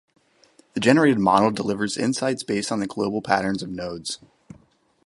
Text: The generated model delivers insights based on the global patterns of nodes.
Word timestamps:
The 0.73 0.79
generated 0.79 1.19
model 1.19 1.51
delivers 1.51 1.95
insights 1.95 2.41
based 2.41 2.71
on 2.71 2.79
the 2.79 2.87
global 2.87 3.21
patterns 3.21 3.61
of 3.61 3.69
nodes. 3.69 4.17